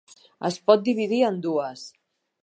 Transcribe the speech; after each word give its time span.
Es 0.47 0.55
pot 0.69 0.81
dividir 0.87 1.19
en 1.27 1.37
dues. 1.47 1.83